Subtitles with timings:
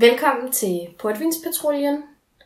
[0.00, 2.02] Velkommen til Portvinspatruljen.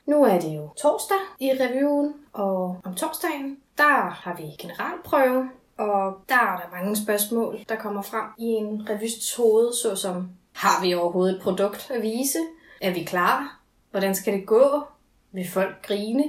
[0.07, 6.20] Nu er det jo torsdag i reviewen, og om torsdagen, der har vi generalprøve, og
[6.29, 10.95] der er der mange spørgsmål, der kommer frem i en revysts hoved, såsom, har vi
[10.95, 12.38] overhovedet et produkt at vise?
[12.80, 13.61] Er vi klar?
[13.91, 14.83] Hvordan skal det gå?
[15.33, 16.25] Vil folk grine?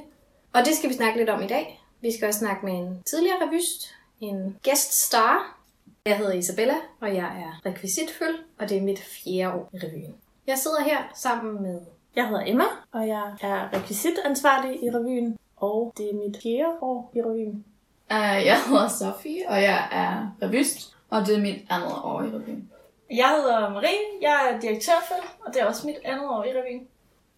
[0.54, 1.82] Og det skal vi snakke lidt om i dag.
[2.02, 5.60] Vi skal også snakke med en tidligere revyst, en gæststar.
[6.06, 10.16] Jeg hedder Isabella, og jeg er rekvisitføl, og det er mit fjerde år i revyen.
[10.48, 11.80] Jeg sidder her sammen med
[12.16, 17.12] Jeg hedder Emma, og jeg er rekvisitansvarlig i revyen, og det er mit fjerde år
[17.16, 17.66] i revyen.
[18.12, 22.26] Uh, jeg hedder Sofie, og jeg er revyst, og det er mit andet år i
[22.26, 22.70] revyen.
[23.12, 26.88] Jeg hedder Marie, jeg er direktørføl, og det er også mit andet år i revyen.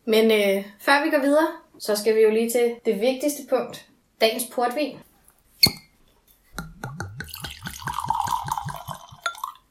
[0.06, 1.48] Men øh, før vi går videre,
[1.80, 3.88] så skal vi jo lige til det vigtigste punkt.
[4.22, 4.98] Dagens portvin.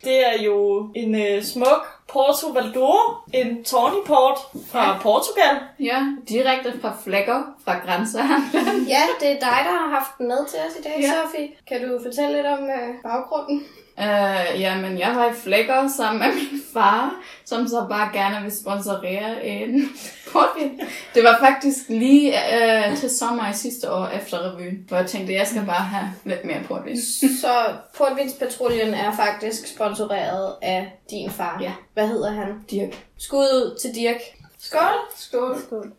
[0.05, 2.98] Det er jo en øh, smuk Porto Valdoro,
[3.34, 4.39] en Tawny Port
[4.70, 4.98] fra Ja.
[5.03, 5.55] Portugal.
[5.81, 8.84] Ja, direkte fra Flækker fra grænsehandlen.
[8.95, 11.12] Ja, det er dig, der har haft den med til os i dag, Ja.
[11.12, 11.48] Sofie.
[11.69, 13.64] Kan du fortælle lidt om øh, baggrunden?
[13.98, 18.56] Uh, jamen, jeg var i Flækker sammen med min far, som så bare gerne vil
[18.56, 19.83] sponsorere en
[20.33, 20.80] portvin.
[21.14, 25.34] Det var faktisk lige uh, til sommer i sidste år efter revyen, hvor jeg tænkte,
[25.34, 27.00] jeg skal bare have lidt mere portvin.
[27.41, 31.58] Så Portvinspatruljen er faktisk sponsoreret af din far.
[31.62, 31.72] Ja.
[31.94, 32.64] Hvad hedder han?
[32.70, 33.06] Dirk.
[33.19, 34.20] Skud ud til Dirk.
[34.58, 34.80] Skål!
[35.17, 35.62] Skål.
[35.67, 35.92] Skål.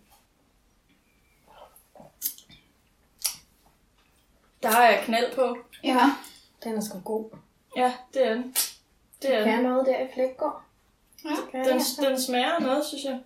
[4.64, 5.58] Der er knald på.
[5.84, 6.12] Ja.
[6.64, 7.30] Den er sgu god.
[7.78, 8.56] Ja, det er den.
[9.22, 9.64] Det er Kan den.
[9.64, 10.62] noget der i Flækgaard?
[11.26, 11.30] Ja.
[11.52, 13.20] Kan Den, den smager af noget, synes jeg.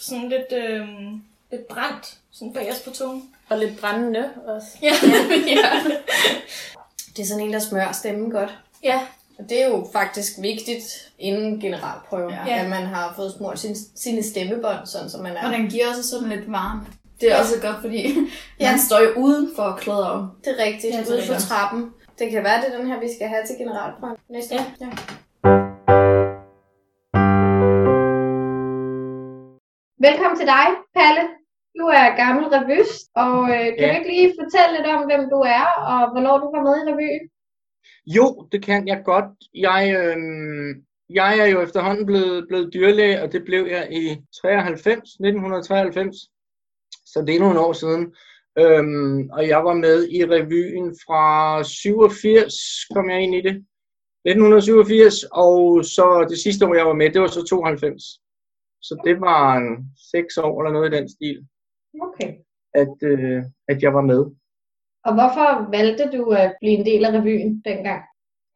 [0.00, 0.88] Sådan lidt, øh,
[1.50, 3.30] lidt brændt, sådan bagerst på tungen.
[3.48, 4.66] Og lidt brændende også.
[4.82, 4.92] Ja.
[5.56, 5.80] ja.
[7.16, 8.58] Det er sådan en, der smører stemmen godt.
[8.82, 9.00] Ja,
[9.38, 12.58] Og det er jo faktisk vigtigt inden generalprøve, Ja.
[12.62, 15.46] at man har fået smurt sin, sine stemmebånd, sådan som man er.
[15.46, 16.86] Og den giver også sådan lidt varme.
[17.20, 18.16] Det er også godt, fordi
[18.60, 18.70] Ja.
[18.70, 20.30] man står jo uden for klæder om.
[20.44, 21.48] Det er rigtigt, Ja, ja, det er ude for rigtigt.
[21.48, 21.90] trappen.
[22.20, 24.64] Det kan være, det er den her, vi skal have til generalprøven næste Ja.
[24.80, 24.90] ja.
[30.06, 30.66] Velkommen til dig,
[30.96, 31.22] Palle.
[31.78, 33.88] Du er gammel revyst, og øh, kan Ja.
[33.88, 36.84] du ikke lige fortælle lidt om, hvem du er, og hvornår du var med i
[36.90, 37.24] revyen?
[38.16, 39.30] Jo, det kan jeg godt.
[39.54, 40.70] Jeg, øhm,
[41.20, 44.02] jeg er jo efterhånden blevet, blevet dyrlæge, og det blev jeg i
[44.42, 46.16] 93, 1993.
[47.12, 48.14] Så det er nogle år siden.
[48.58, 52.54] Øhm, og jeg var med i revyen fra 87,
[52.94, 53.64] kom jeg ind i det.
[54.24, 58.02] 1987, og så det sidste år, jeg var med, det var så 92.
[58.82, 61.46] Så det var en seks år eller noget i den stil,
[62.02, 62.32] Okay.
[62.74, 64.20] at, øh, at jeg var med.
[65.04, 68.02] Og hvorfor valgte du at blive en del af revyen dengang?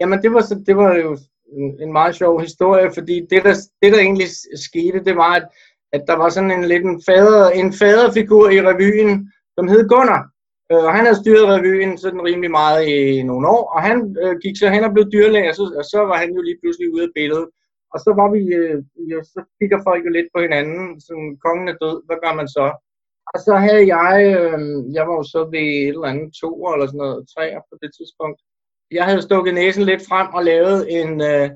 [0.00, 1.18] Jamen, det var, så, det var jo
[1.52, 4.26] en, en meget sjov historie, fordi det der, det, der egentlig
[4.68, 5.48] skete, det var, at,
[5.92, 10.22] at der var sådan en lidt en, fader, en faderfigur i revyen, som hed Gunnar.
[10.72, 14.34] Øh, Og han havde styret revyen sådan rimelig meget i nogle år, og han øh,
[14.44, 16.92] gik så hen og blev dyrlæge, og så, og så var han jo lige pludselig
[16.94, 17.48] ude af billedet.
[17.94, 18.78] Og så var vi, øh,
[19.10, 22.48] jo, så kigger folk jo lidt på hinanden, sådan, kongen er død, hvad gør man
[22.56, 22.66] så?
[23.32, 24.60] Og så havde jeg, øh,
[24.96, 27.90] jeg var jo så ved et eller andet to eller sådan noget, tre på det
[27.98, 28.38] tidspunkt,
[28.98, 31.48] jeg havde stukket næsen lidt frem og lavet en, øh,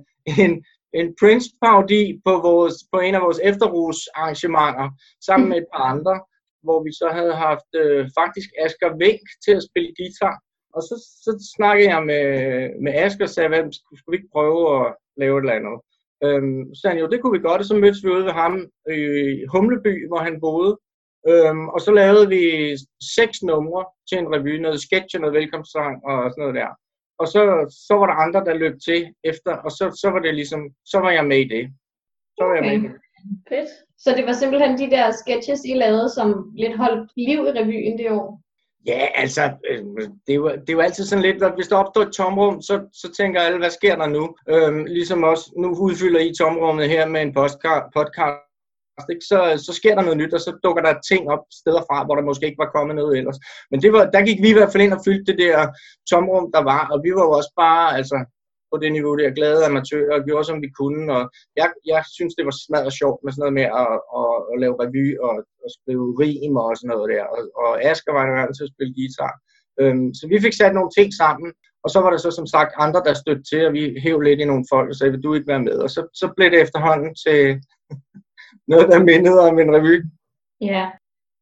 [0.43, 0.53] en,
[0.99, 4.87] en Prince-parodi på, vores, på en af vores efterrusarrangementer
[5.29, 6.15] sammen med et par andre,
[6.69, 10.37] hvor vi så havde haft øh, faktisk Asger Vink til at spille guitar.
[10.77, 12.27] Og så, så snakkede jeg med,
[12.85, 14.87] med Asger og sagde, hvad, skulle, vi ikke prøve at
[15.23, 15.77] lave et eller andet?
[16.25, 18.37] Øhm, så sagde han, jo, det kunne vi godt, og så mødtes vi ude ved
[18.43, 18.55] ham
[19.01, 19.01] i
[19.53, 20.73] Humleby, hvor han boede.
[21.31, 22.43] Øhm, og så lavede vi
[23.17, 26.71] seks numre til en revy, noget sketch og noget velkomstsang og sådan noget der.
[27.21, 27.41] Og så,
[27.87, 30.63] så var der andre, der løb til efter, og så, så var det ligesom,
[30.93, 31.65] så var jeg med i det.
[32.37, 32.93] Så var jeg med i det.
[33.49, 33.71] Fedt.
[33.99, 37.99] Så det var simpelthen de der sketches, I lavede, som lidt holdt liv i revyen
[37.99, 38.41] det år?
[38.87, 39.85] Ja, altså, øh,
[40.27, 42.63] det, er jo, det er jo altid sådan lidt, at hvis der opstår et tomrum,
[42.63, 44.35] så, så tænker alle, hvad sker der nu?
[44.49, 48.49] Øhm, ligesom også, nu udfylder I tomrummet her med en podcast, podcast
[49.13, 49.25] ikke?
[49.33, 52.15] Så, så sker der noget nyt, og så dukker der ting op steder fra, hvor
[52.15, 53.39] der måske ikke var kommet noget ellers.
[53.71, 55.59] Men det var, der gik vi i hvert fald ind og fyldte det der
[56.11, 58.17] tomrum, der var, og vi var jo også bare, altså,
[58.71, 61.23] på det niveau der glade amatører og gjorde, som vi kunne, og
[61.61, 64.79] jeg, jeg synes, det var smadret sjovt med sådan noget med at, at, at lave
[64.83, 65.33] revy og
[65.67, 68.75] at skrive rim og sådan noget der, og, og Asger var jo vant til at
[68.75, 69.35] spille guitar.
[69.81, 71.49] Øhm, så vi fik sat nogle ting sammen,
[71.85, 74.41] og så var der så som sagt andre, der stødte til, og vi hævde lidt
[74.41, 75.77] i nogle folk og sagde, vil du ikke være med?
[75.85, 77.41] Og så, så blev det efterhånden til
[78.73, 79.97] noget, der mindede om en revy.
[80.71, 80.85] Ja.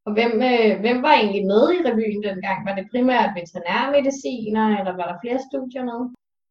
[0.06, 2.58] Og hvem, øh, hvem var egentlig med i revyen dengang?
[2.66, 6.00] Var det primært veterinærmediciner, eller var der flere studier med?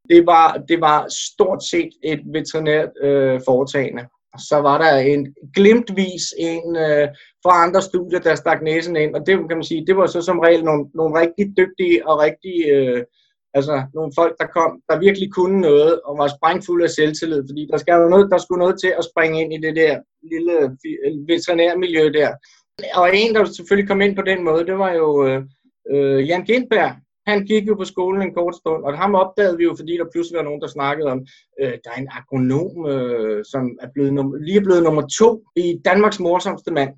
[0.09, 4.03] Det var, det var stort set et veterinært øh, foretagende.
[4.49, 7.07] så var der en glimtvis en øh,
[7.43, 10.21] fra andre studier, der stak næsen ind, og det kan man sige, det var så
[10.21, 13.03] som regel nogle, nogle rigtig dygtige og rigtig, øh,
[13.53, 17.67] altså nogle folk, der kom, der virkelig kunne noget, og var sprængfulde af selvtillid, fordi
[17.71, 19.93] der, skal jo noget, der skulle noget til at springe ind i det der
[20.31, 20.55] lille
[21.05, 22.31] øh, veterinærmiljø der.
[22.95, 25.41] Og en, der selvfølgelig kom ind på den måde, det var jo øh,
[25.91, 26.91] øh Jan Gindberg,
[27.27, 30.13] han gik jo på skolen en kort stund, og ham opdagede vi jo, fordi der
[30.13, 31.19] pludselig var nogen, der snakkede om,
[31.61, 35.29] øh, der er en agronom, øh, som er blevet num- lige er blevet nummer to
[35.55, 36.93] i Danmarks morsomste mand.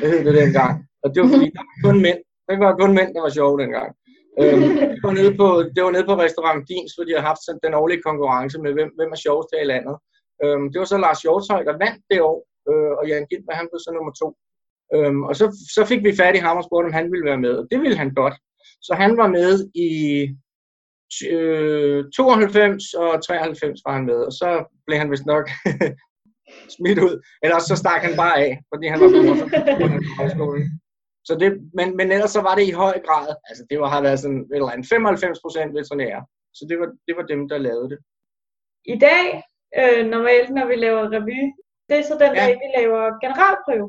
[0.00, 0.72] Det hed det dengang.
[1.02, 2.20] Og det var fordi, der var kun mænd.
[2.48, 3.90] Det var kun mænd, der var sjove dengang.
[4.40, 4.60] Øh,
[4.96, 7.64] det, var nede på, det var nede på restaurant Dins, hvor de havde haft sådan
[7.66, 9.96] den årlige konkurrence med, hvem, hvem er sjovest her i landet.
[10.42, 12.38] Øh, det var så Lars Hjortøj, der vandt det år,
[12.70, 14.28] øh, og Jan Gindberg, han blev så nummer to.
[14.94, 17.42] Øhm, og så, så fik vi fat i ham og spurgte, om han ville være
[17.46, 18.36] med, og det ville han godt.
[18.82, 19.90] Så han var med i
[21.30, 24.48] øh, 92 og 93 var han med, og så
[24.86, 25.46] blev han vist nok
[26.76, 27.14] smidt ud.
[27.44, 29.10] Eller så stak han bare af, fordi han var
[30.40, 30.46] på.
[31.28, 34.02] Så det, men, men ellers så var det i høj grad, altså det var, har
[34.02, 36.22] været sådan eller andet 95 procent veterinære.
[36.54, 37.98] Så det var, det var dem, der lavede det.
[38.94, 39.26] I dag,
[39.80, 41.40] øh, normalt når vi laver revy,
[41.88, 42.40] det er så den Ja.
[42.44, 43.88] dag, vi laver generalprøve.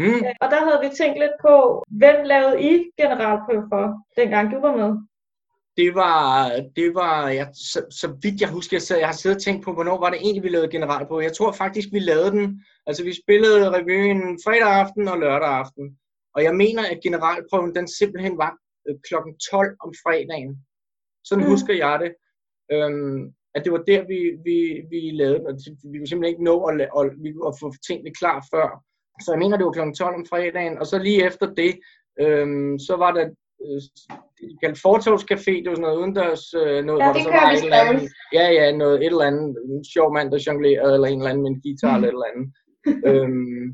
[0.00, 0.22] Mm.
[0.42, 1.54] Og der havde vi tænkt lidt på,
[2.00, 3.84] hvem lavede I generalprøve for,
[4.20, 4.90] dengang du var med?
[5.76, 6.22] Det var,
[6.76, 9.64] det var jeg, så, så vidt jeg husker, jeg, sad, jeg har siddet og tænkt
[9.64, 11.20] på, hvornår var det egentlig, vi lavede general på.
[11.20, 12.64] Jeg tror faktisk, vi lavede den.
[12.86, 15.98] Altså, vi spillede revyen fredag aften og lørdag aften.
[16.34, 18.52] Og jeg mener, at generalprøven, den simpelthen var
[18.88, 20.52] øh, klokken 12 om fredagen.
[21.24, 21.50] Sådan Mm.
[21.50, 22.12] husker jeg det.
[22.72, 23.20] Øhm,
[23.54, 24.56] at det var der, vi, vi,
[24.92, 25.46] vi lavede den.
[25.46, 25.54] Og
[25.92, 28.68] vi kunne simpelthen ikke nå at, at, vi kunne- at få tingene klar før.
[29.24, 30.78] Så jeg mener, det var klokken 12 om fredagen.
[30.78, 31.72] Og så lige efter det,
[32.20, 33.24] øhm, så var der
[33.64, 33.80] øh,
[34.40, 37.50] det kaldte Fortovscafé, det var sådan noget udendørs, øh, noget, Ja, hvor der så var
[37.50, 41.08] et eller andet, ja, ja, noget, et eller andet, en sjov mand, der jonglerede, eller
[41.08, 42.46] en eller anden med en guitar, eller et eller andet.
[43.10, 43.64] øhm,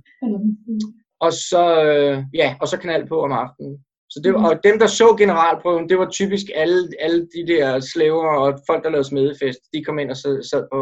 [1.26, 3.74] og så, øh, ja, og så knald på om aftenen.
[4.12, 7.80] Så det var, og dem, der så generalprøven, det var typisk alle, alle de der
[7.80, 9.60] slaver og folk, der lavede smedefest.
[9.72, 10.78] De kom ind og sad, sad på,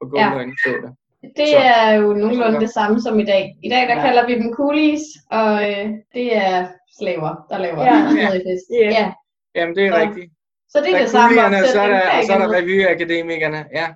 [0.00, 0.46] på gulvet Ja.
[0.52, 0.92] og så det.
[1.22, 3.44] Det Så- er jo nogenlunde det samme som i dag.
[3.62, 4.00] I dag der Ja.
[4.06, 5.84] kalder vi dem coolies, og øh,
[6.14, 6.66] det er
[6.98, 7.96] slaver, der laver Ja.
[8.10, 8.66] smedefest.
[8.82, 8.90] Ja.
[8.98, 9.12] Ja.
[9.54, 10.32] Jamen, det er Så- rigtigt.
[10.72, 12.38] Så det Der er det samme kulierne, og så er der, er og så er
[12.38, 13.60] der revyakademikerne.
[13.78, 13.86] Ja.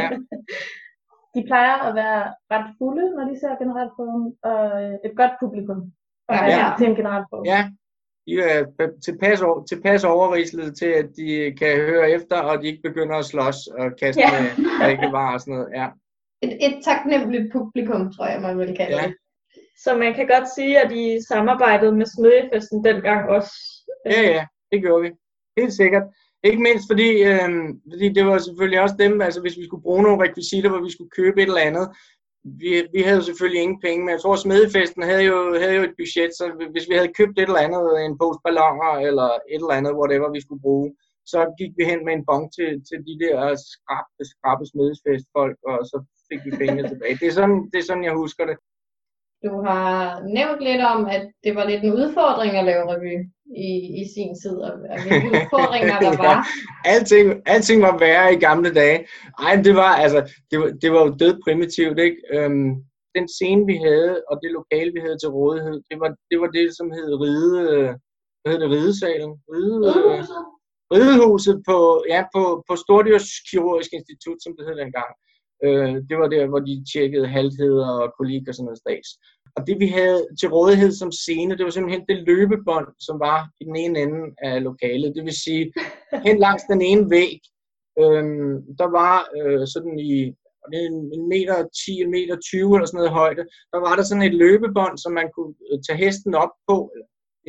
[0.00, 0.08] Ja.
[1.34, 2.22] De plejer at være
[2.54, 4.60] ret fulde, når de ser generalprøven, og
[5.06, 5.80] et godt publikum.
[6.28, 6.44] Og Ja.
[6.46, 6.56] ja.
[6.58, 6.68] Ja.
[6.78, 7.42] til en generalprøve.
[7.54, 7.60] Ja,
[8.36, 8.64] de er
[9.04, 13.24] tilpas, over- tilpas overrislede til, at de kan høre efter, og de ikke begynder at
[13.24, 14.28] slås og kaste Ja.
[14.84, 15.68] drikkevarer og sådan noget.
[15.74, 15.88] Ja.
[16.42, 19.06] Et, et taknemmeligt publikum, tror jeg, man vil kalde Ja.
[19.06, 19.14] det.
[19.84, 23.52] Så man kan godt sige, at de samarbejdede med Smedjefesten dengang også.
[24.06, 25.10] ja, ja, det gjorde vi.
[25.60, 26.02] Helt sikkert.
[26.44, 27.48] Ikke mindst fordi, øh,
[27.92, 30.92] fordi det var selvfølgelig også dem, altså hvis vi skulle bruge nogle rekvisitter, hvor vi
[30.92, 31.86] skulle købe et eller andet,
[32.44, 35.82] vi, vi havde jo selvfølgelig ingen penge, men jeg tror, Smedefesten havde jo, havde jo
[35.82, 39.62] et budget, så hvis vi havde købt et eller andet, en pose ballonger eller et
[39.62, 40.88] eller andet, whatever vi skulle bruge,
[41.32, 43.38] så gik vi hen med en bong til, til de der
[43.70, 45.96] skrabbe, skrabe smedefestfolk, og så
[46.28, 47.18] fik vi pengene tilbage.
[47.20, 48.56] Det er, sådan, det er sådan, jeg husker det.
[49.44, 49.88] Du har
[50.38, 53.14] nævnt lidt om, at det var lidt en udfordring at lave revy
[53.68, 53.70] i,
[54.00, 56.36] i sin tid, og, hvilke udfordringer der var.
[56.94, 58.98] alting, alting var værre i gamle dage.
[59.46, 60.20] Ej, det var, altså,
[60.50, 62.18] det var, det var jo død primitivt, ikke?
[62.34, 62.70] Øhm,
[63.16, 66.50] den scene, vi havde, og det lokale, vi havde til rådighed, det var det, var
[66.56, 67.58] det som hed Ride,
[68.40, 69.32] hvad hed det, Ridesalen?
[69.52, 70.24] Ride, øh,
[70.94, 71.78] Ridehuset på,
[72.14, 75.10] ja, på, på Stordyrs Kirurgisk Institut, som det hed dengang.
[75.64, 79.08] Øh, det var der, hvor de tjekkede haltheder og kolik og sådan noget stads.
[79.56, 83.48] Og det vi havde til rådighed som scene, det var simpelthen det løbebånd, som var
[83.60, 85.14] i den ene ende af lokalet.
[85.16, 85.72] Det vil sige,
[86.26, 87.40] hen langs den ene væg,
[88.02, 90.34] øhm, der var øh, sådan i
[90.72, 94.34] en, meter 10, en meter 20 eller sådan noget højde, der var der sådan et
[94.34, 96.76] løbebånd, som man kunne øh, tage hesten op på.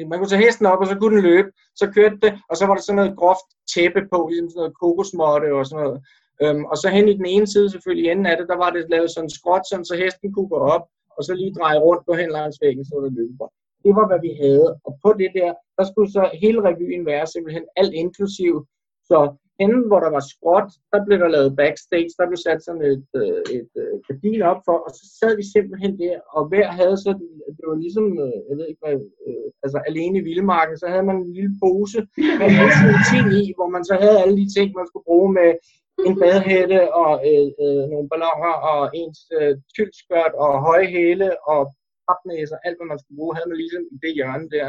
[0.10, 1.50] Man kunne tage hesten op, og så kunne den løbe.
[1.76, 4.80] Så kørte det, og så var der sådan noget groft tæppe på, ligesom sådan noget
[4.82, 6.00] kokosmåtte og sådan noget.
[6.44, 8.90] Øhm, og så hen i den ene side selvfølgelig enden af det, der var det
[8.90, 10.86] lavet sådan en skråt, sådan, så hesten kunne gå op,
[11.18, 13.54] og så lige dreje rundt på hen langs væggen, så var det løbebånd.
[13.86, 14.68] Det var, hvad vi havde.
[14.86, 18.54] Og på det der, der skulle så hele revyen være simpelthen alt inklusiv.
[19.10, 19.18] Så
[19.62, 23.06] henne, hvor der var skråt, der blev der lavet backstage, der blev sat sådan et,
[23.28, 26.98] et, et øh, gardin op for, og så sad vi simpelthen der, og hver havde
[27.06, 30.88] sådan, det var ligesom, øh, jeg ved ikke hvad, øh, altså alene i Vildmarken, så
[30.94, 32.00] havde man en lille pose
[32.40, 35.32] med alle sine ting i, hvor man så havde alle de ting, man skulle bruge
[35.40, 35.50] med
[36.08, 41.62] en badehætte og øh, øh, nogle balloner og ens øh, tyldskørt og høje hæle og
[42.08, 44.68] papnæser, alt hvad man skulle bruge, havde man ligesom i det hjørne der.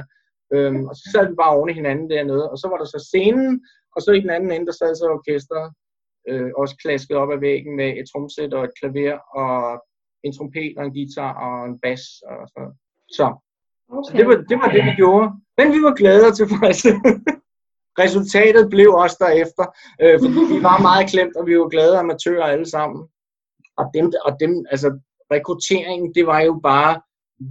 [0.55, 3.01] Øhm, og så sad vi bare oven i hinanden dernede, og så var der så
[3.09, 3.53] scenen,
[3.95, 5.67] og så i den anden ende, der sad så orkestret.
[6.29, 9.55] øh, også klasket op ad væggen med et tromsæt og et klaver og
[10.25, 12.75] en trompet og en guitar og en bas og sådan.
[13.17, 13.27] Så,
[13.89, 14.05] okay.
[14.07, 15.29] så det, var, det var det, vi gjorde.
[15.59, 16.89] Men vi var glade og tilfredse.
[17.99, 19.65] Resultatet blev også derefter,
[20.03, 23.03] øh, fordi vi var meget klemt, og vi var glade amatører alle sammen.
[23.77, 24.89] Og dem, og dem, altså
[25.33, 27.01] rekrutteringen, det var jo bare,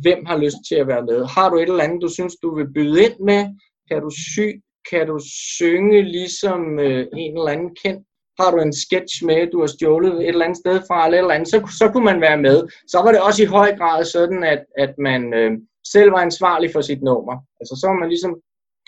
[0.04, 1.26] hvem har lyst til at være med?
[1.26, 3.42] Har du et eller andet, du synes, du vil byde ind med?
[3.90, 4.48] Kan du sy?
[4.92, 5.20] Kan du
[5.58, 8.08] synge ligesom øh, en eller anden kendt?
[8.40, 11.22] Har du en sketch med, du har stjålet et eller andet sted fra, eller, et
[11.22, 12.58] eller andet, så, så kunne man være med.
[12.88, 15.52] Så var det også i høj grad sådan, at, at man øh,
[15.94, 17.36] selv var ansvarlig for sit nummer.
[17.60, 18.34] Altså så var man ligesom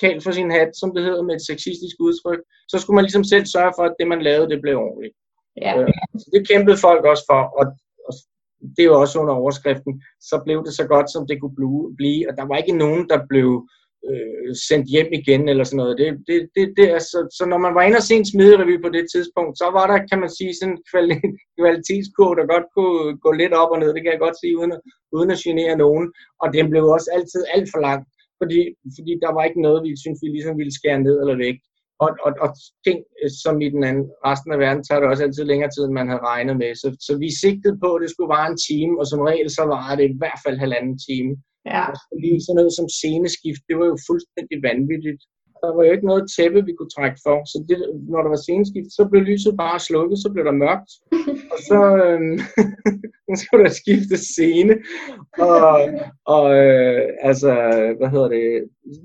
[0.01, 2.41] kald for sin hat, som det hedder med et sexistisk udtryk.
[2.71, 5.15] Så skulle man ligesom selv sørge for, at det man lavede, det blev ordentligt.
[5.61, 5.71] Ja.
[5.79, 5.87] Øh,
[6.21, 7.65] så det kæmpede folk også for, og,
[8.07, 8.13] og
[8.77, 9.93] det var også under overskriften,
[10.29, 11.55] så blev det så godt, som det kunne
[11.99, 13.67] blive, og der var ikke nogen, der blev
[14.09, 15.97] øh, sendt hjem igen eller sådan noget.
[16.01, 18.75] Det, det, det, det er, så, så når man var inde og se en smiderevy
[18.81, 23.17] på det tidspunkt, så var der, kan man sige, sådan en kvalitetskurve, der godt kunne
[23.25, 24.81] gå lidt op og ned, det kan jeg godt sige, uden at,
[25.17, 26.05] uden at genere nogen.
[26.41, 28.01] Og den blev også altid alt for lang,
[28.43, 28.59] fordi,
[28.97, 31.57] fordi der var ikke noget, vi synes, vi ligesom ville skære ned eller væk.
[32.03, 32.49] Og, og, og
[32.87, 35.83] ting, øh, som i den anden, resten af verden, tager det også altid længere tid,
[35.85, 36.71] end man havde regnet med.
[36.81, 39.63] Så, så vi sigtede på, at det skulle være en time, og som regel så
[39.73, 41.31] var det i hvert fald halvanden time.
[41.73, 41.83] Ja.
[42.11, 45.21] Og lige sådan noget som sceneskift, det var jo fuldstændig vanvittigt.
[45.63, 47.37] Der var jo ikke noget tæppe, vi kunne trække for.
[47.51, 47.77] Så det,
[48.11, 50.91] når der var sceneskift, så blev lyset bare slukket, så blev der mørkt.
[51.53, 52.37] og så, øhm,
[53.27, 54.73] så skulle der skifte scene.
[55.49, 55.67] Og,
[56.35, 57.51] og øh, altså,
[57.97, 58.45] hvad hedder det,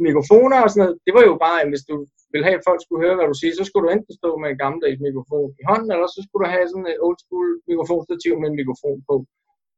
[0.08, 1.96] mikrofoner og sådan noget, det var jo bare, hvis du
[2.32, 4.48] ville have, at folk skulle høre, hvad du siger, så skulle du enten stå med
[4.50, 8.32] en gammeldags mikrofon i hånden, eller så skulle du have sådan et old school mikrofonstativ
[8.40, 9.14] med en mikrofon på.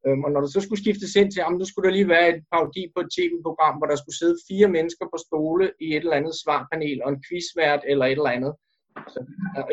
[0.06, 2.28] Øhm, og når der så skulle skiftes ind til, jamen, så skulle der lige være
[2.32, 6.02] et parodi på et tv-program, hvor der skulle sidde fire mennesker på stole i et
[6.04, 8.52] eller andet svarpanel, og en quizvært eller et eller andet
[9.12, 9.20] så,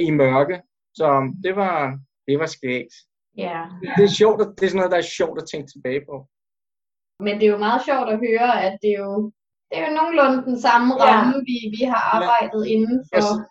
[0.08, 0.58] i mørke.
[1.00, 1.08] Så
[1.46, 1.78] det var,
[2.28, 2.94] det var skægt.
[3.46, 3.60] Ja.
[3.98, 6.16] Det er sjovt, det er sådan noget, der er sjovt at tænke tilbage på.
[7.26, 9.16] Men det er jo meget sjovt at høre, at det er jo,
[9.70, 11.44] det er jo nogenlunde den samme ramme, ja.
[11.50, 12.72] vi, vi har arbejdet ja.
[12.74, 13.18] inden for.
[13.18, 13.46] Jeg,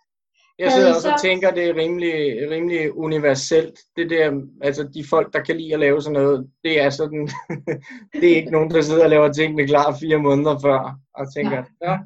[0.58, 3.78] jeg sidder også og tænker, det er rimelig, rimelig universelt.
[3.96, 7.28] Det der, altså de folk, der kan lide at lave sådan noget, det er sådan,
[8.20, 11.64] det er ikke nogen, der sidder og laver tingene klar fire måneder før, og tænker,
[11.82, 11.98] ja, ja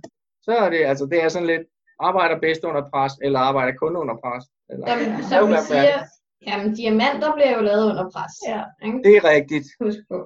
[0.43, 1.63] så er det, altså det er sådan lidt,
[2.01, 4.45] arbejder bedst under pres, eller arbejder kun under pres.
[4.71, 5.99] Eller, jamen, som vi siger,
[6.47, 8.35] jamen diamanter bliver jo lavet under pres.
[8.49, 8.63] Ja.
[8.87, 8.99] Ikke?
[9.05, 9.67] Det er rigtigt.
[9.81, 10.19] Husk på.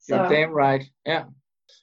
[0.00, 0.14] Så.
[0.14, 1.20] You're damn right, ja.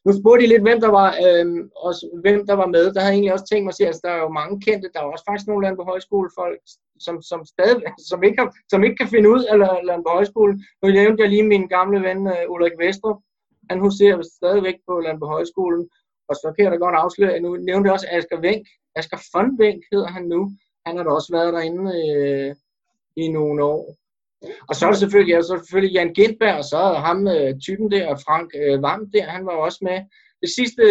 [0.05, 1.45] Nu spurgte I lidt, hvem der var, øh,
[1.87, 2.85] også, hvem der var med.
[2.93, 4.55] Der havde jeg egentlig også tænkt mig at sige, at altså, der er jo mange
[4.65, 4.91] kendte.
[4.93, 6.59] Der er også faktisk nogle lande på højskolefolk,
[7.05, 9.55] som, som, stadig, som, ikke har, som ikke kan finde ud af
[9.89, 10.53] lande på højskole.
[10.81, 13.19] Nu nævnte jeg lige min gamle ven øh, Ulrik Vestrup.
[13.69, 15.83] Han huserer stadigvæk på lande på højskolen.
[16.29, 18.67] Og så kan jeg da godt afsløre, nu nævnte jeg også Asger Venk.
[18.95, 20.41] Asger von Venk hedder han nu.
[20.85, 22.55] Han har da også været derinde øh,
[23.15, 23.95] i nogle år.
[24.69, 27.27] Og så er der selvfølgelig, ja, så er selvfølgelig Jan Gindberg, og så er ham
[27.27, 29.97] øh, typen der, Frank øh, Vam der, han var også med.
[30.41, 30.83] Det sidste,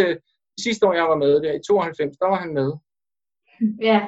[0.55, 2.73] det sidste år, jeg var med der, i 92, der var han med.
[3.89, 4.01] Ja.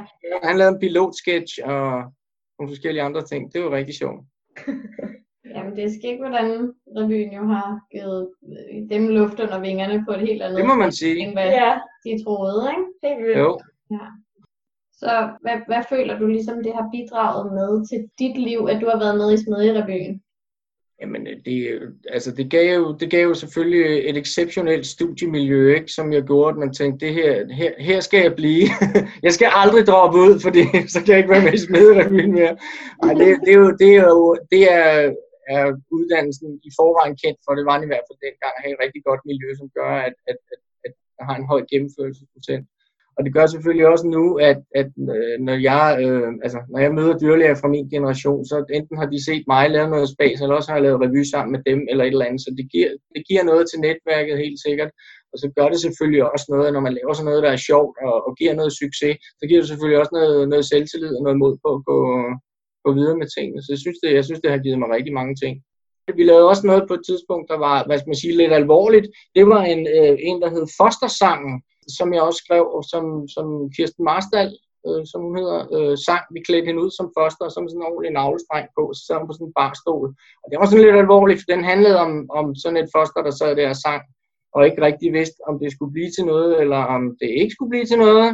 [0.43, 1.83] Han lavede en pilotsketch og
[2.59, 3.53] nogle forskellige andre ting.
[3.53, 4.21] Det var rigtig sjovt.
[5.55, 10.13] Jamen, det er skægt, hvordan revyen jo har givet øh, dem luft under vingerne på
[10.13, 11.17] et helt andet Det må man sige.
[11.19, 11.73] end hvad Ja,
[12.05, 12.85] de troede, ikke?
[13.03, 13.39] helt vildt.
[13.39, 13.61] Jo.
[13.91, 14.07] Ja.
[15.05, 18.87] Så hvad, hvad føler du ligesom, det har bidraget med til dit liv, at du
[18.93, 20.15] har været med i Smedjerevyen?
[21.01, 21.57] Jamen, øh, det,
[22.17, 26.51] altså, det, gav jo, det gav jo selvfølgelig et exceptionelt studiemiljø, ikke, som jeg gjorde,
[26.55, 28.67] at man tænkte, det her, her, her skal jeg blive.
[29.27, 32.55] jeg skal aldrig droppe ud, fordi så kan jeg ikke være med i Smedjerevyen mere.
[33.03, 34.21] Ej, det, det, er jo, det er jo,
[34.53, 34.89] det er,
[35.55, 35.65] er
[35.97, 38.83] uddannelsen i forvejen kendt for, det var den i hvert fald dengang, at have et
[38.85, 40.93] rigtig godt miljø, som gør, at, at, at, at
[41.29, 42.67] har en høj gennemførelsesprocent.
[43.17, 46.95] Og det gør selvfølgelig også nu, at, at øh, når, jeg, øh, altså, når jeg
[46.95, 50.55] møder dyrlæger fra min generation, så enten har de set mig lave noget spas, eller
[50.55, 52.45] også har jeg lavet revy sammen med dem, eller et eller andet.
[52.47, 54.91] Så det giver, det giver noget til netværket helt sikkert.
[55.33, 57.97] Og så gør det selvfølgelig også noget, når man laver sådan noget, der er sjovt
[58.07, 61.39] og, og giver noget succes, så giver det selvfølgelig også noget, noget selvtillid og noget
[61.43, 61.99] mod på at gå,
[62.85, 63.63] gå videre med tingene.
[63.63, 65.55] Så jeg synes, det, jeg synes, det har givet mig rigtig mange ting.
[66.19, 69.07] Vi lavede også noget på et tidspunkt, der var, hvad skal man sige, lidt alvorligt.
[69.37, 71.55] Det var en, øh, en der hed Fostersangen,
[71.99, 74.51] som jeg også skrev, og som, som Kirsten Marstal,
[74.87, 76.25] øh, som hun hedder, øh, sang.
[76.35, 79.29] Vi klædte hende ud som foster, som sådan en ordentlig navlestreng på, så sad hun
[79.29, 80.09] på sådan en barstol.
[80.43, 83.35] Og det var sådan lidt alvorligt, for den handlede om, om sådan et foster, der
[83.41, 84.03] sad der og sang,
[84.55, 87.73] og ikke rigtig vidste, om det skulle blive til noget, eller om det ikke skulle
[87.75, 88.29] blive til noget,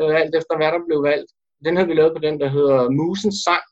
[0.00, 1.30] øh, alt efter hvad der blev valgt.
[1.64, 3.66] Den havde vi lavet på den, der hedder Musens Sang,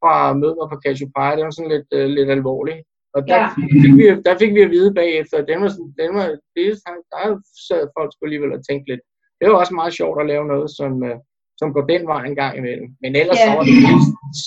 [0.00, 1.36] fra Mødre på Cassiopeia.
[1.36, 2.80] Det var sådan lidt, øh, lidt alvorligt.
[3.14, 3.48] Og der, Ja.
[3.82, 6.64] fik vi, der fik vi at vide bagefter, at den var, sådan- den var, det,
[7.12, 9.00] der sad folk skulle alligevel og tænke lidt.
[9.40, 11.16] Det var også meget sjovt at lave noget, som, øh,
[11.60, 12.88] som går den vej en gang imellem.
[13.02, 13.46] Men ellers Ja.
[13.46, 13.76] så var det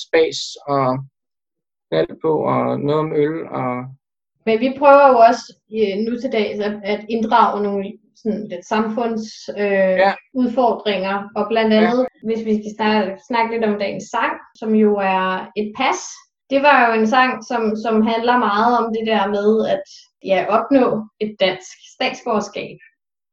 [0.01, 0.39] spas
[0.73, 0.85] og
[1.99, 3.71] alt på, og noget om øl, og
[4.45, 5.45] Men vi prøver jo også
[5.79, 7.83] øh, nu til dags at, at inddrage nogle
[8.15, 9.91] sådan lidt samfundsudfordringer.
[9.93, 10.13] Øh, Ja.
[10.33, 11.15] udfordringer.
[11.35, 12.27] Og blandt andet, ja.
[12.27, 16.01] hvis vi skal snakke, snakke lidt om dagens sang, som jo er et pas.
[16.51, 19.83] Det var jo en sang, som, som handler meget om det der med at
[20.31, 20.85] ja, opnå
[21.23, 22.77] et dansk statsborgerskab.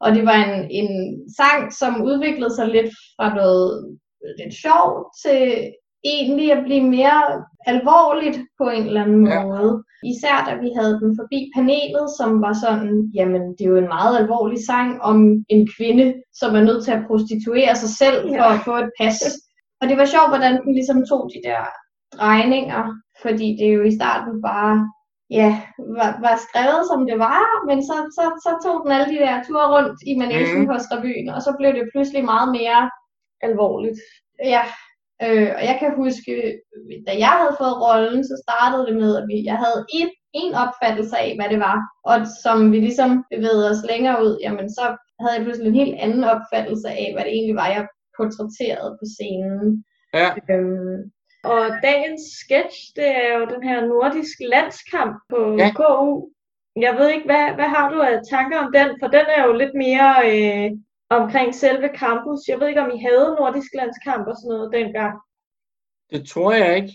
[0.01, 0.91] Og det var en, en
[1.39, 3.99] sang, som udviklede sig lidt fra noget
[4.39, 5.43] lidt sjovt til
[6.05, 7.23] egentlig at blive mere
[7.67, 9.43] alvorligt på en eller anden Ja.
[9.47, 9.85] måde.
[10.13, 13.95] Især da vi havde den forbi panelet, som var sådan, jamen det er jo en
[13.97, 15.17] meget alvorlig sang om
[15.49, 16.07] en kvinde,
[16.41, 18.55] som er nødt til at prostituere sig selv for Ja.
[18.55, 19.19] at få et pas.
[19.81, 21.61] Og det var sjovt, hvordan den ligesom tog de der
[22.17, 22.83] drejninger,
[23.23, 24.75] fordi det jo i starten bare
[25.31, 25.51] ja,
[25.99, 29.43] var, var skrevet som det var, men så, så, så tog den alle de der
[29.47, 30.61] ture rundt i Mhm.
[30.61, 30.67] mm.
[30.73, 32.81] hos revyen, og så blev det pludselig meget mere
[33.49, 34.01] Alvorligt.
[34.55, 34.63] Ja,
[35.25, 36.33] øh, og jeg kan huske,
[37.07, 40.09] da jeg havde fået rollen, så startede det med, at vi, jeg havde en,
[40.43, 41.79] en opfattelse af, hvad det var.
[42.11, 44.85] Og som vi ligesom bevægede os længere ud, jamen så
[45.21, 47.85] havde jeg pludselig en helt anden opfattelse af, hvad det egentlig var, jeg
[48.17, 49.85] portrætterede på scenen.
[50.21, 50.99] ja, Øhm,
[51.55, 55.71] Og dagens sketch, det er jo den her nordisk landskamp på Ja.
[55.79, 56.29] KU.
[56.87, 58.89] Jeg ved ikke, hvad, hvad har du af tanker om den?
[59.01, 60.71] For den er jo lidt mere øh,
[61.11, 62.41] omkring selve campus.
[62.49, 65.15] Jeg ved ikke, om I havde nordisk landskamp og sådan noget dengang.
[66.13, 66.93] det tror jeg ikke.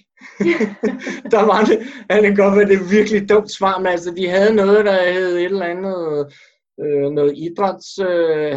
[1.33, 1.77] der var det,
[2.10, 5.12] ja, det godt være, det er virkelig dumt svar, men altså, de havde noget, der
[5.13, 6.33] hed et eller andet,
[6.83, 8.51] øh, noget idræts, øh,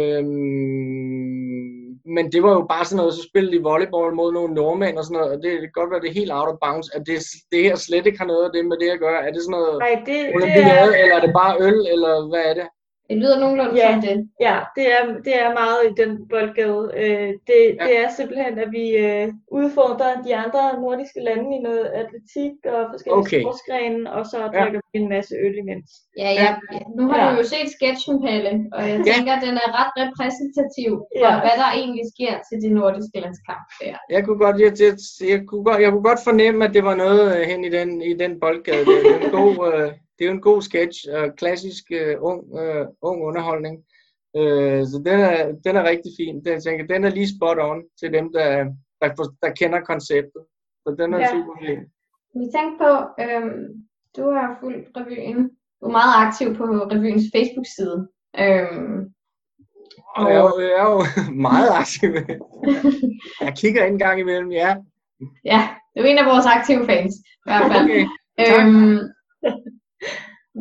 [0.00, 0.24] øh,
[2.14, 5.04] men det var jo bare sådan noget, så spillede de volleyball mod nogle nordmænd og
[5.04, 7.02] sådan noget, og det, det kan godt være, det er helt out of bounds, at
[7.06, 7.18] det,
[7.52, 9.26] det her slet ikke har noget af det med det at gøre.
[9.26, 10.18] Er det sådan noget Nej, det,
[10.56, 12.66] det er, eller er det bare øl, eller hvad er det?
[13.08, 13.92] Det lyder nogenlunde Ja.
[13.92, 14.16] som det.
[14.46, 16.82] ja, det er, det er meget i den boldgade.
[17.02, 17.84] Øh, det, Ja.
[17.86, 19.26] det er simpelthen, at vi øh,
[19.58, 23.40] udfordrer de andre nordiske lande i noget atletik og forskellige Okay.
[23.42, 24.46] sportsgrene, og så Ja.
[24.58, 25.88] drikker vi en masse øl imens.
[26.22, 26.50] Ja, ja.
[26.74, 26.78] ja.
[26.98, 27.26] Nu har Ja.
[27.32, 29.12] du jo set sketchen, Palle, og jeg Ja.
[29.12, 31.40] tænker, at den er ret repræsentativ for, Ja.
[31.44, 33.96] hvad der egentlig sker til de nordiske landskamp der.
[34.14, 34.92] Jeg kunne godt, jeg, jeg,
[35.32, 37.90] jeg, kunne godt, jeg kunne godt fornemme, at det var noget øh, hen i den,
[38.10, 38.84] i den boldgade.
[38.90, 42.58] Det er en god, øh, det er jo en god sketch, øh, klassisk øh, ung,
[42.60, 43.76] øh, ung underholdning.
[44.36, 46.34] Øh, så den er, den er rigtig fin.
[46.44, 48.64] Den, jeg tænker, den er lige spot on til dem, der,
[49.00, 50.42] der, for- der kender konceptet.
[50.84, 51.28] Så den er Ja.
[51.32, 51.78] super fin.
[52.40, 52.92] Vi tænkte på,
[53.24, 53.64] øhm,
[54.16, 55.50] du har fulgt revyen.
[55.80, 58.08] Du er meget aktiv på revyens Facebook-side.
[58.44, 58.98] Øhm,
[60.16, 60.98] Og jeg, er jo- jeg er jo
[61.50, 62.10] meget aktiv.
[63.44, 64.76] jeg kigger en gang imellem, ja.
[65.44, 67.84] ja, du er en af vores aktive fans, i hvert fald.
[67.84, 68.04] Okay.
[68.38, 68.66] tak.
[68.66, 68.98] øhm,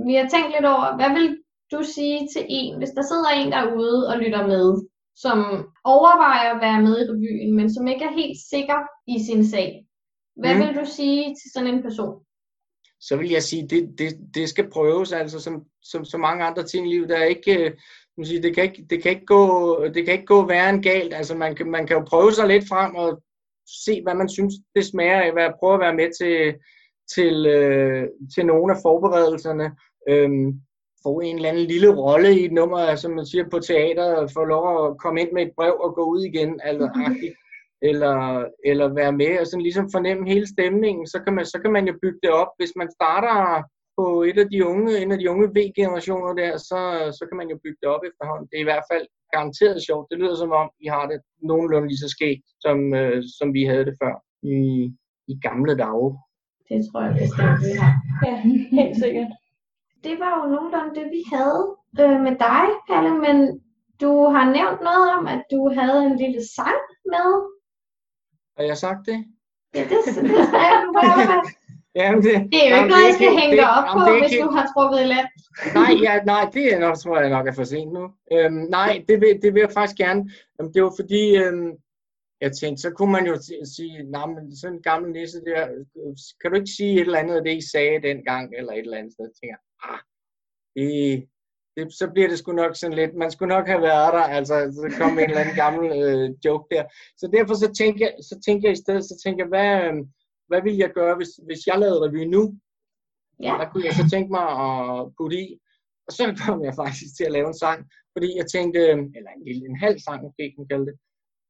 [0.08, 1.38] vi har tænkt lidt over, hvad vil
[1.74, 5.38] du sige til en, hvis der sidder en derude og lytter med, som
[5.84, 9.86] overvejer at være med i revyen, men som ikke er helt sikker i sin sag.
[10.42, 10.60] Hvad Mm.
[10.60, 12.26] vil du sige til sådan en person?
[13.00, 16.64] så vil jeg sige, det, det, det skal prøves, altså som, som så mange andre
[16.64, 17.72] ting i livet, der er ikke, øh,
[18.18, 19.44] man siger, det, kan ikke, det, kan ikke gå,
[19.88, 22.48] det kan ikke gå værre end galt, altså man kan, man kan jo prøve sig
[22.48, 23.22] lidt frem og
[23.86, 26.54] se, hvad man synes, det smager af, hvad prøve at være med til,
[27.16, 29.76] til, øh, til nogle af forberedelserne,
[30.10, 30.62] øhm,
[31.04, 34.44] få en eller anden lille rolle i et nummer, som man siger på teater, få
[34.44, 37.36] lov at komme ind med et brev og gå ud igen, altså, agtigt
[37.82, 41.72] eller, eller være med og sådan ligesom fornemme hele stemningen, så kan, man, så kan
[41.72, 42.52] man jo bygge det op.
[42.58, 43.64] Hvis man starter
[43.98, 46.80] på et af de unge, en af de unge V-generationer der, så,
[47.18, 48.48] så kan man jo bygge det op efterhånden.
[48.50, 50.08] Det er i hvert fald garanteret sjovt.
[50.12, 53.64] Det lyder som om, I har det nogenlunde lige så skægt, som, øh, som vi
[53.64, 54.14] havde det før
[54.44, 54.58] i,
[55.28, 56.10] i gamle dage.
[56.70, 57.94] Det tror jeg bestemt, vi har.
[58.26, 58.36] Ja,
[58.78, 59.32] helt sikkert.
[60.04, 61.62] Det var jo nogenlunde det, vi havde
[62.02, 63.38] øh, med dig, Palle, men
[64.02, 66.82] du har nævnt noget om, at du havde en lille sang
[67.14, 67.30] med.
[68.58, 69.20] Har jeg sagt det?
[69.76, 70.00] Ja, det,
[70.30, 71.44] det er du bare.
[72.00, 74.28] Jamen, det, Det er jo ikke noget, jeg skal hænge dig op på, det ikke
[74.28, 75.28] hvis du har trukket i land.
[75.80, 78.04] nej, ja, nej, det er nok, tror jeg nok er for sent nu.
[78.34, 80.22] Øhm, nej, det vil, det vil jeg faktisk gerne.
[80.56, 81.72] Jamen, det var fordi, øhm,
[82.46, 83.36] jeg tænkte, så kunne man jo
[83.76, 85.64] sige, nej, men sådan en gammel nisse der,
[86.40, 88.98] kan du ikke sige et eller andet af det, I sagde dengang, eller et eller
[88.98, 89.28] andet sted?
[89.40, 89.60] Tænker,
[89.92, 90.02] ah,
[90.76, 90.90] det,
[91.76, 94.56] det, så bliver det sgu nok sådan lidt, man skulle nok have været der, altså,
[94.78, 96.84] så kom en eller anden gammel øh, joke der.
[97.18, 99.96] Så derfor så tænker jeg, så tænker jeg i stedet, så tænker jeg, hvad, øh,
[100.50, 102.44] hvad ville jeg gøre, hvis, hvis jeg lavede revy nu?
[103.46, 103.54] Ja.
[103.60, 105.48] Der kunne jeg så tænke mig at putte i.
[106.08, 107.80] Og så kom jeg faktisk til at lave en sang,
[108.14, 108.80] fordi jeg tænkte,
[109.18, 110.96] eller en lille en halv sang måske, kan kalde det.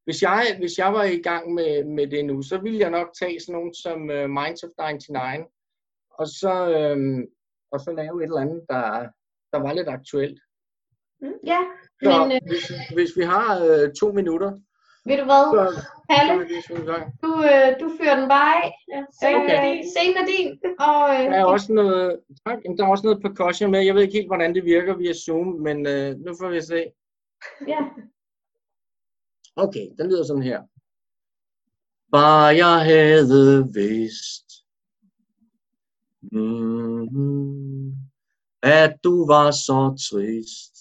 [0.06, 3.08] Hvis jeg, hvis jeg var i gang med, med det nu, så ville jeg nok
[3.20, 5.46] tage sådan nogle som uh, Minds of 99,
[6.10, 7.24] og så, øh,
[7.72, 8.82] og så lave et eller andet, der,
[9.52, 10.38] der var lidt aktuelt.
[11.46, 11.60] Ja,
[12.02, 14.52] Så men øh, hvis, hvis vi har øh, to minutter,
[15.08, 15.62] Ved du hvad, Så,
[16.10, 16.62] Palle?
[16.62, 16.96] så.
[17.22, 18.70] Du, øh, du fører den bare af.
[18.92, 19.00] Ja,
[19.38, 19.78] Okay.
[19.78, 20.48] Øh, scenen er din.
[20.88, 23.80] Og, øh, Der er også noget, tak, der er også noget percussion med.
[23.84, 26.84] Jeg ved ikke helt, hvordan det virker via Zoom, men øh, nu får vi se.
[27.72, 27.80] ja.
[29.56, 30.62] Okay, den lyder sådan her.
[32.12, 34.44] Bare jeg havde vidst,
[36.32, 37.92] mm,
[38.62, 40.72] at du var så trist.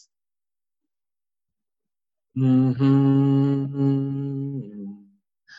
[2.36, 2.74] Mm,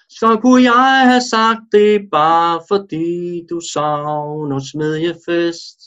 [0.09, 5.79] så kunne jeg have sagt det bare fordi du savner smedjefest.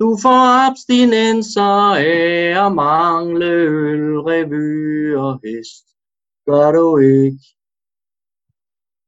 [0.00, 5.97] Du får abstinenser af at mangle øl, revy og hest.
[6.48, 7.38] Gør du ikke?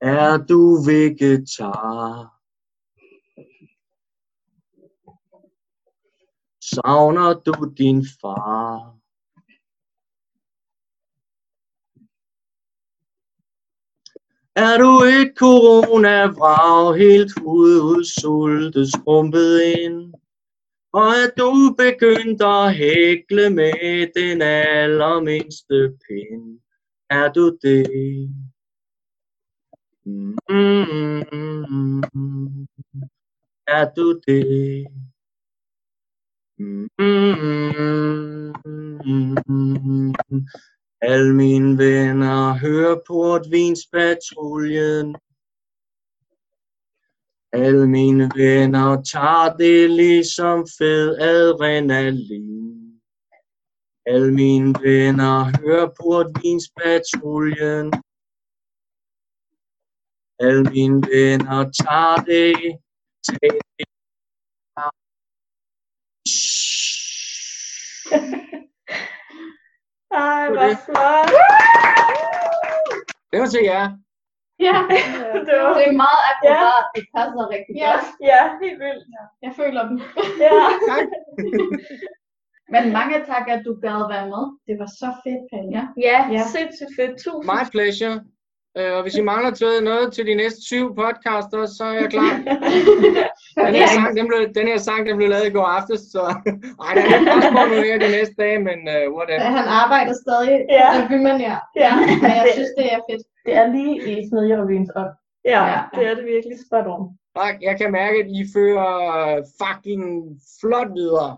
[0.00, 2.40] er du vegetar?
[6.60, 9.01] Savner du din far?
[14.56, 20.14] Er du et coronavrag, helt udsultet, skrumpet ind?
[20.92, 26.60] Og er du begyndt at hækle med den allermindste pind?
[27.10, 27.86] Er du det?
[30.04, 30.36] Mm,
[33.66, 34.86] er du det?
[36.58, 36.88] Mm,
[41.02, 45.16] alle mine venner hører portvinspatruljen.
[47.52, 53.00] Alle mine venner tager det ligesom fed adrenalin.
[54.06, 57.92] Alle mine venner hører portvinspatruljen.
[60.38, 62.54] Alle mine venner tager det.
[63.26, 63.86] Tag det.
[70.14, 70.78] Ej, Det var hvor det.
[70.86, 71.28] flot.
[73.32, 73.84] Det var til jer.
[74.66, 74.76] ja.
[75.46, 76.84] Det var, Det er meget akkurat.
[76.96, 78.06] Det passer rigtig ja, godt.
[78.30, 79.04] ja, helt vildt.
[79.44, 79.96] Jeg føler den.
[80.44, 80.52] Ja.
[80.90, 81.06] Tak.
[82.74, 84.44] Men mange tak, at du gad være med.
[84.66, 85.70] Det var så fedt, Palle.
[85.78, 85.84] Ja.
[86.08, 86.42] Ja, Ja.
[86.54, 87.14] sindssygt fedt.
[87.24, 87.44] Tusind.
[87.52, 88.14] My pleasure.
[88.78, 92.08] Øh, og hvis I mangler taget noget til de næste syv podcaster, så er jeg
[92.16, 92.32] klar.
[93.66, 96.22] Den her sang, den blev, den her sang, den blev lavet i går aftes, så
[96.86, 99.40] ej, der er pres på nu her de næste dage, men uh, whatever.
[99.58, 100.56] Han arbejder stadig.
[100.78, 100.88] Ja.
[100.98, 101.56] Revymand, ja.
[101.84, 101.92] Ja.
[102.22, 103.22] Men jeg synes, det er fedt.
[103.46, 105.12] Det er lige i Snedjerevyens ånd.
[105.44, 105.80] Ja, Ja.
[105.94, 107.02] det er det virkelig spot on.
[107.36, 108.92] Tak, jeg kan mærke, at I fører
[109.60, 110.04] fucking
[110.60, 111.30] flot videre.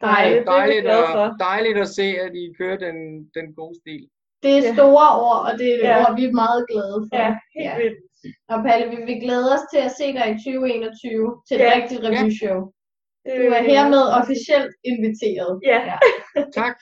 [0.00, 1.24] Dejligt, det er vi dejligt, glade for.
[1.24, 2.96] at, dejligt at se, at I kører den,
[3.36, 4.02] den gode stil.
[4.42, 4.72] Det er Ja.
[4.74, 5.94] store ord, og det er et Ja.
[6.00, 7.16] ord, vi er meget glade for.
[7.24, 7.76] Ja, helt Ja.
[7.80, 7.98] vildt.
[8.52, 11.72] Og Palle, vi vil glæde os til at se dig i 2021 til et Ja.
[11.76, 12.58] rigtigt revyshow.
[13.24, 15.52] Det Du er hermed officielt inviteret.
[15.70, 15.78] Ja.
[15.90, 15.96] Ja.
[16.60, 16.76] Tak.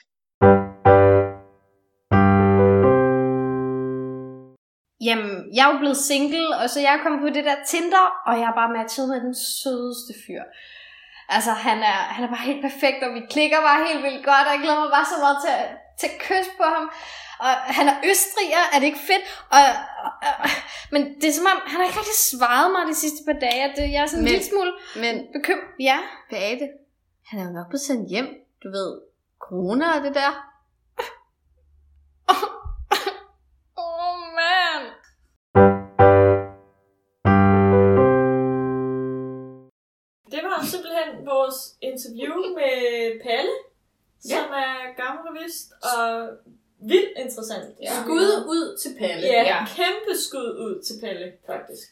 [5.07, 8.33] Jamen, jeg er jo blevet single, og så jeg kommet på det der Tinder, og
[8.39, 10.43] jeg er bare matchet med den sødeste fyr.
[11.35, 14.45] Altså, han er, han er bare helt perfekt, og vi klikker bare helt vildt godt,
[14.47, 16.85] og jeg glæder mig bare så meget til, at- til kysse på ham.
[17.45, 19.25] Og han er østriger, er det ikke fedt?
[19.57, 19.63] Og,
[20.05, 20.11] og,
[20.45, 20.49] og,
[20.91, 23.63] men det er som om, han har ikke rigtig svaret mig de sidste par dage,
[23.65, 24.71] og det, jeg er sådan en Men- lille smule
[25.03, 25.67] Men bekymret.
[25.79, 25.97] Ja,
[26.29, 26.65] Beate,
[27.29, 28.27] han er jo nok blevet sendt hjem.
[28.63, 28.89] Du ved,
[29.47, 30.31] corona og det der.
[33.77, 34.81] Oh, man.
[40.33, 41.57] Det var simpelthen vores
[41.89, 42.75] interview med
[43.23, 43.55] Palle,
[44.53, 46.29] er gammel revist og
[46.79, 47.75] vildt interessant.
[47.81, 47.91] Ja.
[48.03, 49.27] Skud ud til Palle.
[49.27, 51.87] Ja, ja, kæmpe skud ud til Palle, faktisk.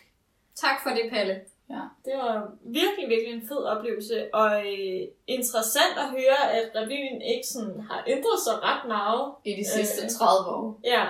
[0.55, 1.41] Tak for det, Palle.
[2.05, 7.47] Det var virkelig, virkelig en fed oplevelse, og øh, interessant at høre, at revyen ikke
[7.47, 9.31] sådan har ændret sig ret meget.
[9.45, 10.09] I de sidste Øh.
[10.09, 10.79] 30 år.
[10.83, 11.05] Ja,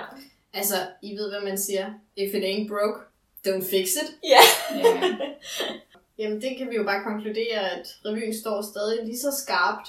[0.52, 1.86] Altså, I ved, hvad man siger.
[2.16, 3.00] If it ain't broke,
[3.48, 4.18] don't fix it.
[4.24, 4.40] ja.
[4.78, 5.16] Ja.
[6.18, 9.88] Jamen, det kan vi jo bare konkludere, at revyen står stadig lige så skarpt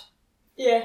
[0.58, 0.82] ja.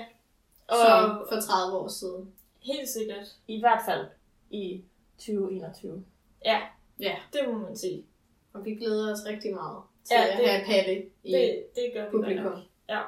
[0.69, 2.35] Og som for 30 år siden.
[2.61, 3.27] helt sikkert.
[3.49, 4.07] I hvert fald
[4.51, 4.85] i
[5.19, 6.05] 2021.
[6.45, 6.61] Ja,
[7.01, 8.05] Ja, det må man sige.
[8.53, 11.91] og vi glæder os rigtig meget til Ja, at det- have Palle i Det, det
[11.95, 12.45] gør vi publikum.
[12.45, 12.59] nok.
[12.89, 13.03] Ja,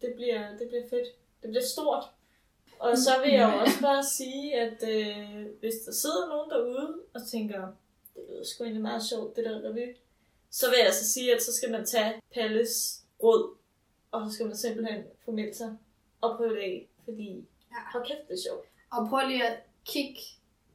[0.00, 1.08] det bliver, det bliver fedt.
[1.42, 2.04] Det bliver stort.
[2.78, 6.94] Og så vil jeg jo også bare sige, at øh, hvis der sidder nogen derude
[7.14, 7.60] og tænker,
[8.14, 9.96] det lyder sgu egentlig meget sjovt, det der revy,
[10.50, 13.56] så vil jeg altså sige, at så skal man tage Palles råd,
[14.10, 15.76] og så skal man simpelthen få meldt sig
[16.20, 17.76] og prøve det af, fordi Ja.
[17.92, 18.66] hold kæft, det er sjovt.
[18.92, 20.20] Og prøv lige at kigge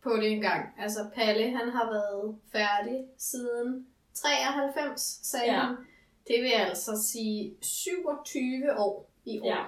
[0.03, 0.69] på det en gang.
[0.79, 5.53] Altså, Palle, han har været færdig siden 93, sagde Ja.
[5.53, 5.59] ja.
[5.59, 5.75] han.
[6.27, 9.45] Det vil altså sige 27 år i år.
[9.45, 9.63] Ja.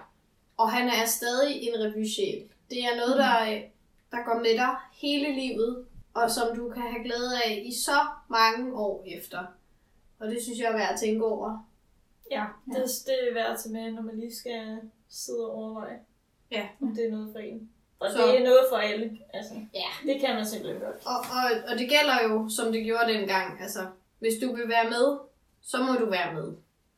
[0.58, 2.50] Og han er stadig en revysjæl.
[2.70, 3.62] Det er noget, der,
[4.12, 8.00] der går med dig hele livet, og som du kan have glæde af i så
[8.30, 9.46] mange år efter.
[10.20, 11.70] Og det synes jeg er værd at tænke over.
[12.32, 16.00] Ja, det, det er værd at tage med, når man lige skal sidde og overveje,
[16.54, 16.66] Ja.
[16.82, 17.70] om det er noget for en.
[18.00, 19.18] Og Så- det er noget for alle.
[19.34, 19.90] Altså, Ja.
[20.14, 20.96] det kan man simpelthen godt.
[21.06, 23.62] Og, og, og det gælder jo, som det gjorde dengang.
[23.62, 23.80] Altså,
[24.20, 25.18] hvis du vil være med,
[25.62, 26.54] så må du være med.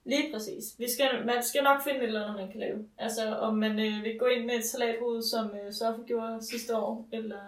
[0.05, 0.63] Lige præcis.
[0.77, 2.85] Vi skal, man skal nok finde et eller andet, man kan lave.
[2.97, 6.77] Altså, om man øh, vil gå ind med et salathoved, som øh, Sofie gjorde sidste
[6.77, 7.39] år, eller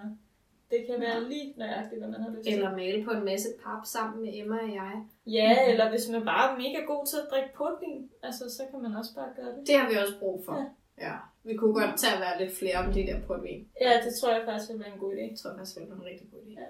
[0.72, 2.54] det kan være lige nøjagtigt, hvad man har lyst til.
[2.54, 4.94] Eller male på en masse pap sammen med Emma og jeg.
[5.28, 8.82] Ja, eller hvis man bare er mega god til at drikke portvin, altså, så kan
[8.82, 9.68] man også bare gøre det.
[9.68, 10.54] Det har vi også brug for.
[10.58, 10.64] Ja.
[11.06, 11.14] Ja.
[11.44, 13.68] Vi kunne godt tage at være lidt flere om det der portvin.
[13.82, 15.22] Ja, det tror jeg faktisk vil være en god idé.
[15.32, 16.54] Jeg tror faktisk, det er en rigtig god idé.
[16.62, 16.68] Ja.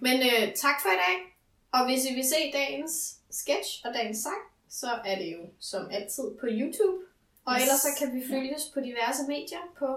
[0.00, 1.16] Men øh, tak for i dag.
[1.72, 2.94] Og hvis I vil se dagens
[3.30, 6.96] sketch og dagens sang, så er det jo som altid på YouTube.
[7.46, 7.62] Og Yes.
[7.62, 9.88] ellers så kan vi følges på diverse medier på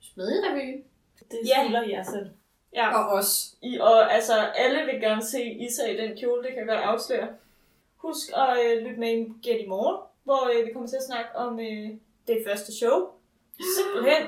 [0.00, 0.82] Smedjerevyen.
[1.30, 1.62] Det Ja.
[1.64, 2.30] skylder jeg selv.
[2.74, 3.54] Ja, Og os.
[3.62, 6.80] I, og altså, alle vil gerne se Isa i den kjole, det kan jeg godt
[6.80, 7.28] afsløre.
[7.96, 11.36] Husk at øh, lytte med igen i morgen, hvor øh, vi kommer til at snakke
[11.36, 11.90] om øh,
[12.26, 12.96] det første show.
[13.76, 14.22] Simpelthen.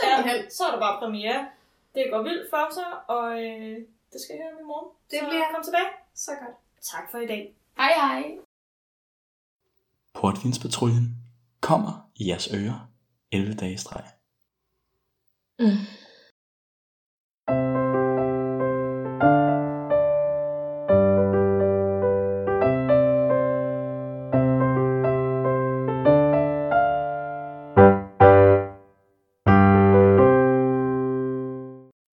[0.00, 0.36] Simpelthen.
[0.44, 1.48] Ja, så er der bare premiere.
[1.94, 3.76] Det går vildt for sig, og øh,
[4.12, 4.88] det skal jeg høre om i morgen.
[5.10, 5.90] Det så bliver- kom tilbage.
[6.14, 6.56] Så godt.
[6.92, 7.54] Tak for i dag.
[7.76, 8.38] Hej hej.
[10.14, 11.16] Portvinspatruljen
[11.60, 12.90] kommer i jeres ører
[13.32, 14.04] 11 dage i streg.
[15.58, 15.66] Mm.